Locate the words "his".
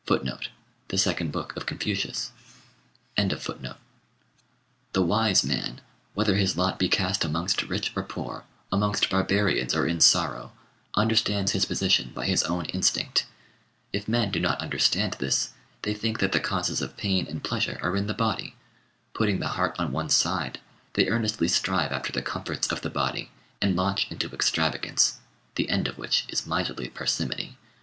6.37-6.57, 11.51-11.65, 12.25-12.41